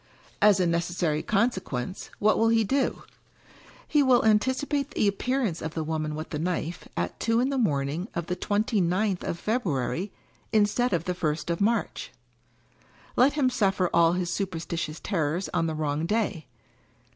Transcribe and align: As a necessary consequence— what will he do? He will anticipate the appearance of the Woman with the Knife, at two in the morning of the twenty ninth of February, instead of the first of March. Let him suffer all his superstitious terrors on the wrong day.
As 0.41 0.59
a 0.59 0.65
necessary 0.65 1.21
consequence— 1.21 2.09
what 2.17 2.39
will 2.39 2.47
he 2.49 2.63
do? 2.63 3.03
He 3.87 4.01
will 4.01 4.25
anticipate 4.25 4.89
the 4.89 5.07
appearance 5.07 5.61
of 5.61 5.75
the 5.75 5.83
Woman 5.83 6.15
with 6.15 6.31
the 6.31 6.39
Knife, 6.39 6.87
at 6.97 7.19
two 7.19 7.39
in 7.39 7.49
the 7.49 7.57
morning 7.59 8.07
of 8.15 8.25
the 8.25 8.35
twenty 8.35 8.81
ninth 8.81 9.23
of 9.23 9.37
February, 9.37 10.11
instead 10.51 10.91
of 10.91 11.03
the 11.03 11.13
first 11.13 11.51
of 11.51 11.61
March. 11.61 12.11
Let 13.15 13.33
him 13.33 13.51
suffer 13.51 13.91
all 13.93 14.13
his 14.13 14.31
superstitious 14.33 14.99
terrors 14.99 15.49
on 15.53 15.67
the 15.67 15.75
wrong 15.75 16.07
day. 16.07 16.47